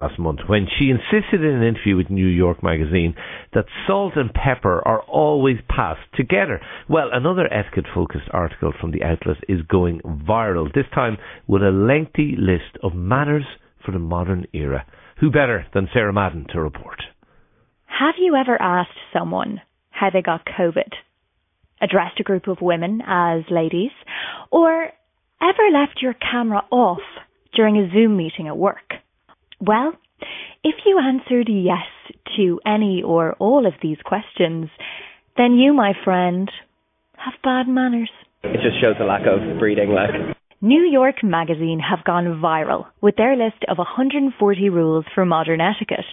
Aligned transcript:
last 0.00 0.18
month 0.18 0.38
when 0.46 0.66
she 0.78 0.90
insisted 0.90 1.42
in 1.42 1.56
an 1.56 1.62
interview 1.62 1.96
with 1.96 2.08
New 2.08 2.26
York 2.26 2.62
Magazine 2.62 3.14
that 3.52 3.64
salt 3.86 4.12
and 4.14 4.32
pepper 4.32 4.80
are 4.86 5.00
always 5.02 5.56
passed 5.68 6.06
together. 6.14 6.60
Well, 6.88 7.08
another 7.12 7.52
etiquette 7.52 7.86
focused 7.92 8.28
article 8.30 8.72
from 8.80 8.92
the 8.92 9.02
outlet 9.02 9.38
is 9.48 9.62
going 9.62 10.00
viral, 10.00 10.72
this 10.72 10.86
time 10.94 11.16
with 11.48 11.62
a 11.62 11.70
lengthy 11.70 12.36
list 12.38 12.78
of 12.82 12.94
manners 12.94 13.44
for 13.84 13.90
the 13.90 13.98
modern 13.98 14.46
era. 14.52 14.86
Who 15.20 15.32
better 15.32 15.66
than 15.74 15.88
Sarah 15.92 16.12
Madden 16.12 16.46
to 16.52 16.60
report? 16.60 17.02
Have 17.86 18.14
you 18.20 18.36
ever 18.36 18.60
asked 18.60 18.90
someone 19.12 19.60
how 19.90 20.10
they 20.12 20.22
got 20.22 20.46
COVID? 20.46 20.92
Addressed 21.80 22.20
a 22.20 22.24
group 22.24 22.46
of 22.46 22.58
women 22.60 23.02
as 23.04 23.42
ladies? 23.50 23.90
Or 24.52 24.90
ever 25.42 25.70
left 25.72 26.00
your 26.00 26.14
camera 26.14 26.62
off 26.70 27.02
during 27.56 27.76
a 27.76 27.90
Zoom 27.92 28.16
meeting 28.16 28.46
at 28.46 28.56
work? 28.56 28.87
Well, 29.60 29.92
if 30.64 30.74
you 30.84 30.98
answered 30.98 31.48
yes 31.48 31.86
to 32.36 32.60
any 32.66 33.02
or 33.02 33.34
all 33.34 33.66
of 33.66 33.74
these 33.82 33.98
questions, 34.04 34.68
then 35.36 35.54
you, 35.54 35.72
my 35.72 35.92
friend, 36.04 36.50
have 37.16 37.34
bad 37.42 37.68
manners. 37.68 38.10
It 38.42 38.60
just 38.62 38.80
shows 38.80 38.96
a 39.00 39.04
lack 39.04 39.22
of 39.26 39.58
breeding, 39.58 39.90
like. 39.90 40.36
New 40.60 40.82
York 40.82 41.22
Magazine 41.22 41.78
have 41.80 42.04
gone 42.04 42.40
viral 42.42 42.86
with 43.00 43.16
their 43.16 43.36
list 43.36 43.64
of 43.68 43.78
140 43.78 44.68
rules 44.70 45.04
for 45.14 45.24
modern 45.24 45.60
etiquette. 45.60 46.06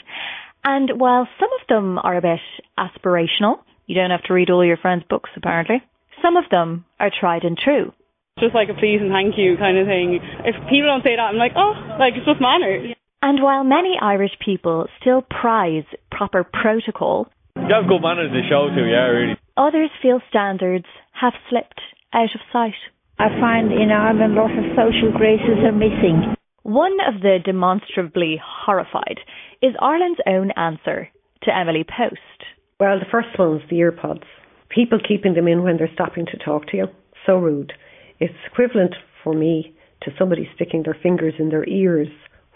And 0.63 0.99
while 0.99 1.27
some 1.39 1.49
of 1.59 1.67
them 1.67 1.97
are 1.99 2.17
a 2.17 2.21
bit 2.21 2.39
aspirational, 2.77 3.59
you 3.87 3.95
don't 3.95 4.11
have 4.11 4.23
to 4.23 4.33
read 4.33 4.49
all 4.49 4.65
your 4.65 4.77
friends' 4.77 5.03
books 5.09 5.29
apparently, 5.35 5.81
some 6.21 6.37
of 6.37 6.45
them 6.49 6.85
are 6.99 7.11
tried 7.11 7.43
and 7.43 7.57
true. 7.57 7.93
Just 8.39 8.55
like 8.55 8.69
a 8.69 8.73
please 8.73 8.99
and 8.99 9.11
thank 9.11 9.37
you 9.37 9.57
kind 9.57 9.77
of 9.77 9.87
thing. 9.87 10.19
If 10.43 10.55
people 10.69 10.87
don't 10.87 11.03
say 11.03 11.15
that, 11.15 11.21
I'm 11.21 11.37
like, 11.37 11.53
oh, 11.55 11.73
like 11.99 12.15
it's 12.15 12.25
just 12.25 12.41
manners. 12.41 12.94
And 13.21 13.41
while 13.41 13.63
many 13.63 13.97
Irish 14.01 14.37
people 14.43 14.87
still 15.01 15.21
prize 15.21 15.85
proper 16.11 16.43
protocol, 16.43 17.27
you 17.55 17.73
have 17.73 17.87
good 17.87 18.01
manners 18.01 18.31
to 18.31 18.41
show 18.49 18.67
to, 18.69 18.81
yeah, 18.83 19.07
really. 19.07 19.39
Others 19.57 19.89
feel 20.01 20.19
standards 20.29 20.85
have 21.13 21.33
slipped 21.49 21.79
out 22.13 22.35
of 22.35 22.41
sight. 22.51 22.75
I 23.17 23.29
find 23.39 23.71
in 23.71 23.91
Ireland 23.91 24.37
a 24.37 24.41
lot 24.41 24.51
of 24.51 24.75
social 24.75 25.11
graces 25.15 25.63
are 25.63 25.71
missing. 25.71 26.35
One 26.63 26.97
of 27.07 27.21
the 27.21 27.39
demonstrably 27.43 28.41
horrified 28.43 29.19
is 29.61 29.73
Ireland's 29.79 30.19
own 30.27 30.51
answer 30.57 31.09
to 31.43 31.55
Emily 31.55 31.85
Post. 31.85 32.43
Well, 32.79 32.99
the 32.99 33.05
first 33.09 33.39
one's 33.39 33.61
the 33.69 33.77
earpods. 33.77 34.25
People 34.69 34.99
keeping 34.99 35.33
them 35.33 35.47
in 35.47 35.63
when 35.63 35.77
they're 35.77 35.93
stopping 35.93 36.25
to 36.25 36.37
talk 36.37 36.67
to 36.67 36.77
you. 36.77 36.87
So 37.25 37.37
rude. 37.37 37.71
It's 38.19 38.33
equivalent 38.51 38.95
for 39.23 39.33
me 39.33 39.75
to 40.01 40.11
somebody 40.19 40.49
sticking 40.55 40.83
their 40.83 40.97
fingers 41.01 41.35
in 41.39 41.49
their 41.49 41.67
ears 41.67 42.09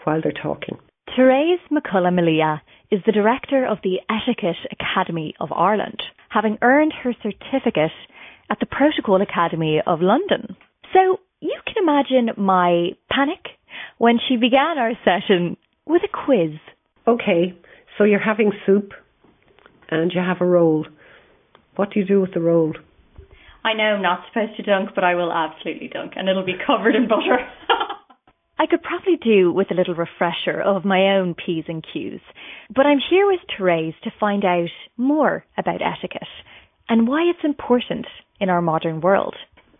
while 0.04 0.20
they're 0.22 0.32
talking. 0.32 0.78
Therese 1.16 1.60
McCullum 1.70 2.14
Malia 2.14 2.62
is 2.90 3.00
the 3.04 3.12
director 3.12 3.66
of 3.66 3.78
the 3.82 3.98
Etiquette 4.08 4.56
Academy 4.70 5.34
of 5.40 5.52
Ireland, 5.52 6.00
having 6.28 6.58
earned 6.62 6.92
her 7.02 7.12
certificate 7.22 7.90
at 8.48 8.58
the 8.60 8.66
Protocol 8.66 9.20
Academy 9.20 9.80
of 9.84 10.00
London. 10.00 10.56
So 10.92 11.20
you 11.40 11.58
can 11.66 11.82
imagine 11.82 12.30
my 12.36 12.90
panic 13.10 13.44
when 13.98 14.18
she 14.28 14.36
began 14.36 14.78
our 14.78 14.92
session 15.04 15.56
with 15.86 16.02
a 16.04 16.08
quiz. 16.08 16.58
Okay, 17.06 17.54
so 17.96 18.04
you're 18.04 18.20
having 18.20 18.52
soup 18.66 18.92
and 19.88 20.12
you 20.14 20.20
have 20.20 20.40
a 20.40 20.46
roll. 20.46 20.86
What 21.76 21.92
do 21.92 22.00
you 22.00 22.06
do 22.06 22.20
with 22.20 22.34
the 22.34 22.40
roll? 22.40 22.74
I 23.64 23.74
know 23.74 23.84
I'm 23.84 24.02
not 24.02 24.24
supposed 24.28 24.56
to 24.56 24.62
dunk, 24.62 24.90
but 24.94 25.04
I 25.04 25.14
will 25.14 25.32
absolutely 25.32 25.88
dunk, 25.88 26.12
and 26.16 26.28
it'll 26.28 26.46
be 26.46 26.56
covered 26.66 26.94
in 26.94 27.08
butter. 27.08 27.38
I 28.60 28.66
could 28.66 28.82
probably 28.82 29.16
do 29.16 29.50
with 29.50 29.70
a 29.70 29.74
little 29.74 29.94
refresher 29.94 30.60
of 30.60 30.84
my 30.84 31.16
own 31.16 31.34
P's 31.34 31.64
and 31.66 31.82
Q's, 31.82 32.20
but 32.68 32.84
I'm 32.84 32.98
here 33.08 33.26
with 33.26 33.40
Therese 33.56 33.94
to 34.04 34.10
find 34.20 34.44
out 34.44 34.68
more 34.98 35.46
about 35.56 35.80
etiquette 35.80 36.28
and 36.86 37.08
why 37.08 37.22
it's 37.22 37.42
important 37.42 38.06
in 38.38 38.50
our 38.50 38.60
modern 38.60 39.00
world. 39.00 39.34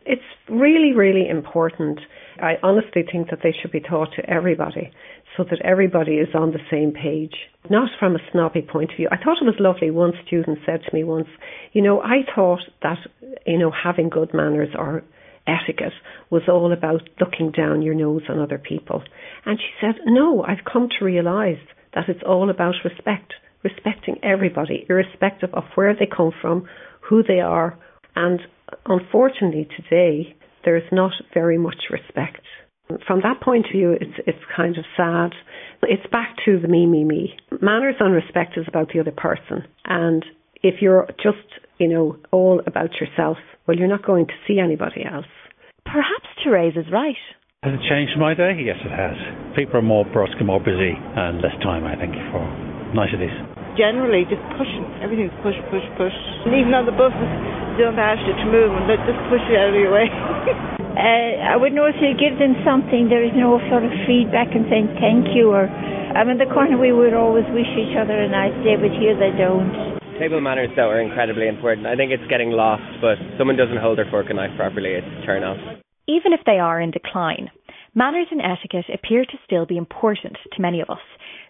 It's 0.06 0.22
really, 0.48 0.94
really 0.94 1.28
important. 1.28 2.00
I 2.40 2.54
honestly 2.62 3.02
think 3.12 3.28
that 3.28 3.40
they 3.42 3.52
should 3.60 3.70
be 3.70 3.80
taught 3.80 4.14
to 4.16 4.30
everybody 4.30 4.90
so 5.36 5.44
that 5.44 5.60
everybody 5.62 6.14
is 6.14 6.34
on 6.34 6.52
the 6.52 6.66
same 6.70 6.92
page, 6.92 7.34
not 7.68 7.90
from 7.98 8.16
a 8.16 8.30
snobby 8.32 8.62
point 8.62 8.92
of 8.92 8.96
view. 8.96 9.08
I 9.12 9.18
thought 9.18 9.42
it 9.42 9.44
was 9.44 9.56
lovely. 9.58 9.90
One 9.90 10.14
student 10.26 10.58
said 10.64 10.80
to 10.88 10.96
me 10.96 11.04
once, 11.04 11.28
you 11.74 11.82
know, 11.82 12.00
I 12.00 12.20
thought 12.34 12.62
that, 12.82 12.96
you 13.46 13.58
know, 13.58 13.70
having 13.70 14.08
good 14.08 14.32
manners 14.32 14.70
or 14.74 15.04
etiquette 15.50 15.92
was 16.30 16.42
all 16.48 16.72
about 16.72 17.08
looking 17.20 17.50
down 17.50 17.82
your 17.82 17.94
nose 17.94 18.22
on 18.28 18.38
other 18.38 18.58
people. 18.58 19.02
And 19.44 19.58
she 19.58 19.70
said, 19.80 19.96
No, 20.06 20.42
I've 20.42 20.64
come 20.70 20.88
to 20.98 21.04
realise 21.04 21.58
that 21.94 22.08
it's 22.08 22.22
all 22.26 22.50
about 22.50 22.74
respect, 22.84 23.32
respecting 23.62 24.16
everybody, 24.22 24.86
irrespective 24.88 25.50
of 25.52 25.64
where 25.74 25.94
they 25.94 26.06
come 26.06 26.32
from, 26.40 26.68
who 27.08 27.22
they 27.22 27.40
are. 27.40 27.78
And 28.14 28.40
unfortunately, 28.86 29.68
today, 29.76 30.36
there's 30.64 30.90
not 30.92 31.12
very 31.34 31.58
much 31.58 31.90
respect. 31.90 32.40
From 33.06 33.20
that 33.22 33.40
point 33.40 33.66
of 33.66 33.72
view, 33.72 33.92
it's, 33.92 34.18
it's 34.26 34.44
kind 34.56 34.76
of 34.76 34.84
sad. 34.96 35.30
It's 35.82 36.10
back 36.10 36.36
to 36.44 36.58
the 36.60 36.68
me, 36.68 36.86
me, 36.86 37.04
me. 37.04 37.34
Manners 37.60 37.94
and 38.00 38.12
respect 38.12 38.56
is 38.56 38.66
about 38.68 38.90
the 38.92 39.00
other 39.00 39.12
person. 39.12 39.64
And 39.84 40.24
if 40.62 40.80
you're 40.80 41.08
just, 41.22 41.46
you 41.78 41.88
know, 41.88 42.16
all 42.30 42.60
about 42.66 42.90
yourself, 43.00 43.38
well, 43.66 43.76
you're 43.76 43.88
not 43.88 44.04
going 44.04 44.26
to 44.26 44.36
see 44.46 44.58
anybody 44.58 45.04
else. 45.04 45.28
Perhaps 45.84 46.28
Therese 46.44 46.76
is 46.76 46.86
right. 46.92 47.18
Has 47.62 47.76
it 47.76 47.84
changed 47.88 48.16
my 48.16 48.32
day? 48.32 48.56
Yes, 48.56 48.80
it 48.80 48.92
has. 48.92 49.16
People 49.52 49.76
are 49.80 49.84
more 49.84 50.04
brusque 50.08 50.36
and 50.40 50.48
more 50.48 50.60
busy 50.60 50.96
and 50.96 51.44
less 51.44 51.52
time, 51.60 51.84
I 51.84 51.92
think, 51.92 52.16
for 52.32 52.40
niceties. 52.96 53.32
Generally, 53.76 54.32
just 54.32 54.40
pushing. 54.56 54.84
Everything's 55.04 55.34
push, 55.44 55.56
push, 55.68 55.84
push. 56.00 56.16
And 56.48 56.56
even 56.56 56.72
on 56.72 56.88
the 56.88 56.96
buses, 56.96 57.28
don't 57.76 58.00
ask 58.00 58.20
you 58.24 58.32
to 58.32 58.46
move 58.48 58.72
and 58.72 58.88
just 59.04 59.20
push 59.28 59.44
you 59.48 59.56
out 59.60 59.72
of 59.72 59.76
your 59.76 59.92
way. 59.92 60.08
uh, 61.04 61.52
I 61.52 61.56
would 61.56 61.76
know 61.76 61.84
if 61.84 62.00
you 62.00 62.16
give 62.16 62.40
them 62.40 62.56
something, 62.64 63.12
there 63.12 63.24
is 63.24 63.32
no 63.36 63.60
sort 63.68 63.84
of 63.84 63.92
feedback 64.08 64.56
and 64.56 64.64
saying 64.72 64.96
thank 64.96 65.36
you 65.36 65.52
or 65.52 65.68
I'm 65.68 66.28
in 66.28 66.42
the 66.42 66.50
corner 66.50 66.74
we 66.80 66.90
would 66.90 67.14
always 67.14 67.46
wish 67.54 67.70
each 67.78 67.94
other 67.94 68.18
a 68.18 68.28
nice 68.28 68.56
day, 68.66 68.74
but 68.74 68.90
here 68.90 69.14
they 69.14 69.30
don't. 69.36 69.99
Table 70.20 70.42
manners, 70.42 70.68
though, 70.76 70.90
are 70.90 71.00
incredibly 71.00 71.48
important. 71.48 71.86
I 71.86 71.96
think 71.96 72.12
it's 72.12 72.28
getting 72.28 72.50
lost, 72.50 72.84
but 73.00 73.16
someone 73.38 73.56
doesn't 73.56 73.78
hold 73.78 73.96
their 73.96 74.10
fork 74.10 74.26
and 74.28 74.36
knife 74.36 74.54
properly, 74.54 74.92
it's 74.92 75.24
turn 75.24 75.42
off. 75.42 75.56
Even 76.06 76.34
if 76.34 76.40
they 76.44 76.58
are 76.60 76.78
in 76.78 76.90
decline, 76.90 77.48
manners 77.94 78.26
and 78.30 78.42
etiquette 78.42 78.84
appear 78.92 79.24
to 79.24 79.38
still 79.46 79.64
be 79.64 79.78
important 79.78 80.36
to 80.52 80.60
many 80.60 80.82
of 80.82 80.90
us, 80.90 81.00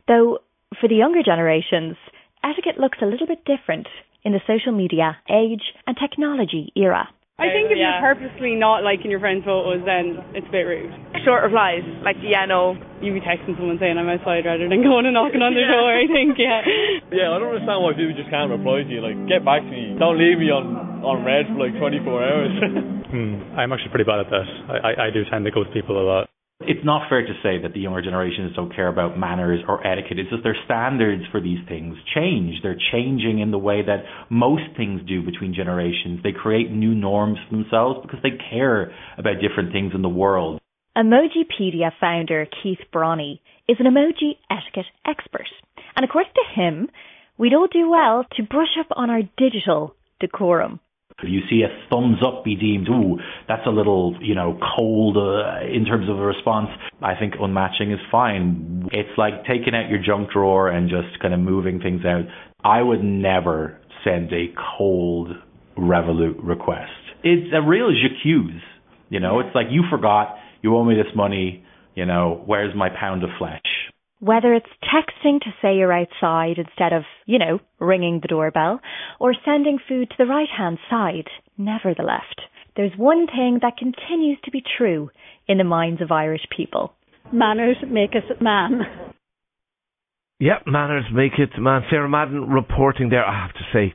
though 0.07 0.39
for 0.81 0.89
the 0.89 0.95
younger 0.95 1.21
generations, 1.25 1.97
etiquette 2.45 2.79
looks 2.79 2.99
a 3.03 3.07
little 3.07 3.27
bit 3.27 3.45
different 3.45 3.89
in 4.23 4.31
the 4.31 4.47
social 4.47 4.71
media 4.71 5.17
age 5.29 5.75
and 5.89 5.97
technology 5.99 6.71
era. 6.77 7.09
I 7.41 7.49
think 7.49 7.73
if 7.73 7.81
yeah. 7.81 7.99
you're 7.99 8.05
purposely 8.05 8.53
not 8.53 8.85
liking 8.85 9.09
your 9.09 9.19
friend's 9.19 9.49
photos, 9.49 9.81
then 9.89 10.21
it's 10.37 10.45
a 10.45 10.53
bit 10.53 10.69
rude. 10.69 10.93
Short 11.25 11.41
replies, 11.41 11.81
like, 12.05 12.21
yeah, 12.21 12.45
no. 12.45 12.77
You 13.01 13.17
be 13.17 13.25
texting 13.25 13.57
someone 13.57 13.81
saying 13.81 13.97
I'm 13.97 14.13
outside 14.13 14.45
rather 14.45 14.69
than 14.69 14.85
going 14.85 15.09
and 15.09 15.17
knocking 15.17 15.41
on 15.41 15.57
their 15.57 15.73
door, 15.73 15.89
I 15.89 16.05
think, 16.05 16.37
yeah. 16.37 16.61
Yeah, 17.11 17.35
I 17.35 17.43
don't 17.43 17.51
understand 17.51 17.81
why 17.83 17.97
people 17.97 18.15
just 18.15 18.31
can't 18.31 18.53
reply 18.53 18.85
to 18.85 18.91
you. 18.93 19.01
Like, 19.03 19.19
get 19.27 19.43
back 19.43 19.65
to 19.65 19.73
me. 19.73 19.97
Don't 19.99 20.21
leave 20.21 20.39
me 20.39 20.53
on, 20.53 21.03
on 21.03 21.25
read 21.27 21.49
for 21.51 21.59
like 21.59 21.75
24 21.75 22.07
hours. 22.23 22.53
hmm, 23.11 23.59
I'm 23.59 23.73
actually 23.73 23.91
pretty 23.91 24.07
bad 24.07 24.23
at 24.23 24.31
that. 24.31 24.47
I, 24.69 24.77
I, 24.77 24.93
I 25.07 25.09
do 25.11 25.25
tend 25.27 25.49
to 25.49 25.51
go 25.51 25.65
to 25.65 25.71
people 25.75 25.99
a 25.99 26.05
lot. 26.07 26.31
It's 26.71 26.85
not 26.85 27.09
fair 27.09 27.27
to 27.27 27.35
say 27.43 27.61
that 27.63 27.73
the 27.75 27.81
younger 27.81 28.01
generations 28.01 28.55
don't 28.55 28.73
care 28.73 28.87
about 28.87 29.19
manners 29.19 29.59
or 29.67 29.85
etiquette. 29.85 30.21
It's 30.21 30.31
just 30.31 30.45
their 30.45 30.57
standards 30.67 31.25
for 31.33 31.41
these 31.41 31.59
things 31.67 31.97
change. 32.15 32.63
They're 32.63 32.79
changing 32.93 33.41
in 33.41 33.51
the 33.51 33.59
way 33.59 33.83
that 33.83 34.05
most 34.31 34.63
things 34.77 35.01
do 35.05 35.21
between 35.21 35.53
generations. 35.53 36.21
They 36.23 36.31
create 36.31 36.71
new 36.71 36.95
norms 36.95 37.39
for 37.43 37.57
themselves 37.57 37.99
because 38.03 38.21
they 38.23 38.39
care 38.51 38.95
about 39.19 39.43
different 39.43 39.73
things 39.73 39.95
in 39.97 40.03
the 40.03 40.09
world. 40.09 40.61
Emojipedia 40.97 41.91
founder 41.99 42.47
Keith 42.63 42.87
Broni 42.95 43.41
is 43.69 43.79
an 43.81 43.87
emoji 43.87 44.39
etiquette 44.49 44.87
expert. 45.05 45.49
And 45.97 46.05
according 46.05 46.35
to 46.35 46.55
him, 46.55 46.89
we'd 47.37 47.53
all 47.53 47.67
do 47.67 47.91
well 47.91 48.25
to 48.37 48.45
brush 48.45 48.79
up 48.79 48.93
on 48.95 49.11
our 49.11 49.23
digital 49.37 49.97
decorum. 50.21 50.79
If 51.23 51.29
you 51.29 51.41
see 51.51 51.63
a 51.63 51.69
thumbs 51.91 52.19
up 52.27 52.45
be 52.45 52.57
deemed, 52.57 52.89
ooh, 52.89 53.19
that's 53.49 53.67
a 53.67 53.71
little, 53.71 54.17
you 54.21 54.35
know, 54.35 54.59
cold 54.77 55.17
uh, 55.17 55.67
in 55.67 55.85
terms 55.85 56.09
of 56.09 56.19
a 56.19 56.25
response, 56.25 56.69
I 57.03 57.15
think 57.15 57.35
unmatching 57.35 57.93
is 57.93 58.01
fine. 58.11 58.89
It's 58.93 59.17
like 59.19 59.45
taking 59.45 59.75
out 59.75 59.89
your 59.89 60.03
junk 60.03 60.31
drawer 60.31 60.69
and 60.69 60.89
just 60.89 61.21
kind 61.21 61.35
of 61.35 61.41
moving 61.41 61.81
things 61.81 62.03
out. 62.05 62.25
I 62.65 62.83
would 62.83 63.03
never 63.03 63.79
send 64.05 64.33
a 64.33 64.47
cold 64.77 65.31
Revolut 65.79 66.37
request. 66.43 66.91
It's 67.23 67.53
a 67.55 67.67
real 67.67 67.91
j'accuse. 67.91 68.63
You 69.09 69.21
know, 69.21 69.41
it's 69.41 69.55
like 69.55 69.67
you 69.71 69.83
forgot, 69.91 70.37
you 70.63 70.77
owe 70.77 70.85
me 70.85 70.95
this 70.95 71.13
money, 71.17 71.65
you 71.95 72.07
know, 72.07 72.43
where's 72.47 72.75
my 72.75 72.89
pound 72.89 73.25
of 73.25 73.31
flesh? 73.39 73.61
Whether 74.21 74.53
it's 74.55 74.67
texting 74.85 75.41
to 75.41 75.55
say 75.63 75.77
you're 75.77 75.93
outside 75.93 76.59
instead 76.59 76.93
of, 76.93 77.05
you 77.27 77.39
know, 77.39 77.59
ringing 77.79 78.21
the 78.21 78.29
doorbell, 78.29 78.81
or 79.19 79.35
sending 79.45 79.79
food 79.89 80.11
to 80.11 80.17
the 80.19 80.27
right 80.27 80.49
hand 80.57 80.79
side, 80.91 81.29
never 81.57 81.95
the 81.95 82.03
left. 82.03 82.43
There's 82.77 82.93
one 82.97 83.27
thing 83.27 83.61
that 83.63 83.79
continues 83.79 84.39
to 84.45 84.51
be 84.51 84.63
true 84.77 85.11
in 85.49 85.59
the 85.59 85.65
minds 85.65 86.03
of 86.03 86.13
Irish 86.13 86.47
people. 86.55 86.93
Manners 87.33 87.77
make 87.89 88.11
us 88.11 88.25
man. 88.41 88.83
Yep, 90.39 90.63
manners 90.67 91.05
make 91.13 91.39
it, 91.39 91.51
man. 91.59 91.83
Sarah 91.91 92.09
Madden 92.09 92.49
reporting 92.49 93.09
there. 93.11 93.25
I 93.25 93.43
have 93.43 93.55
to 93.55 93.65
say, 93.73 93.95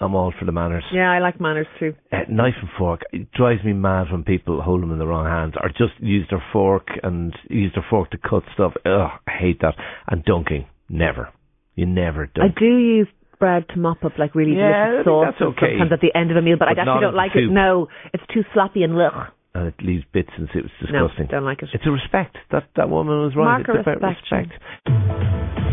I'm 0.00 0.14
all 0.14 0.32
for 0.38 0.44
the 0.44 0.52
manners. 0.52 0.84
Yeah, 0.92 1.10
I 1.10 1.20
like 1.20 1.40
manners 1.40 1.66
too. 1.78 1.94
Uh, 2.12 2.18
knife 2.28 2.54
and 2.60 2.68
fork. 2.78 3.02
It 3.12 3.30
drives 3.32 3.62
me 3.64 3.72
mad 3.72 4.08
when 4.10 4.24
people 4.24 4.60
hold 4.60 4.82
them 4.82 4.90
in 4.92 4.98
the 4.98 5.06
wrong 5.06 5.26
hands 5.26 5.54
or 5.62 5.68
just 5.68 5.98
use 6.00 6.26
their 6.30 6.42
fork 6.52 6.88
and 7.02 7.32
use 7.48 7.72
their 7.74 7.86
fork 7.88 8.10
to 8.10 8.18
cut 8.18 8.42
stuff. 8.54 8.72
Ugh, 8.84 9.10
I 9.26 9.30
hate 9.40 9.60
that. 9.60 9.74
And 10.08 10.24
dunking, 10.24 10.66
never. 10.88 11.28
You 11.76 11.86
never 11.86 12.26
dunk. 12.26 12.52
I 12.56 12.58
do 12.60 12.66
use 12.78 13.08
bread 13.38 13.66
to 13.70 13.78
mop 13.78 14.04
up 14.04 14.12
like 14.18 14.34
really 14.34 14.56
Yeah, 14.56 14.86
delicious 14.86 15.04
sauce 15.06 15.26
that's 15.30 15.42
okay. 15.42 15.72
sometimes 15.78 15.92
at 15.92 16.00
the 16.00 16.16
end 16.18 16.30
of 16.30 16.36
a 16.36 16.42
meal, 16.42 16.56
but, 16.58 16.68
I 16.68 16.72
actually 16.72 17.00
don't 17.00 17.14
like 17.16 17.32
soup. 17.32 17.50
it. 17.50 17.52
No, 17.52 17.88
it's 18.12 18.22
too 18.32 18.42
sloppy 18.52 18.82
and 18.84 18.94
ugh. 19.00 19.26
and 19.54 19.66
it 19.68 19.74
leaves 19.82 20.04
bits 20.12 20.30
and 20.36 20.48
it's 20.54 20.70
No, 20.90 21.06
disgusting. 21.08 21.26
No, 21.26 21.30
don't 21.38 21.44
like 21.44 21.62
it. 21.62 21.68
It's 21.72 21.84
a 21.86 21.90
respect. 21.90 22.36
That 22.52 22.64
that 22.76 22.88
woman 22.90 23.22
was 23.22 23.34
right. 23.36 23.58
Mark 23.64 23.66
it's 23.68 23.86
respect. 23.86 24.02
respect. 24.02 25.33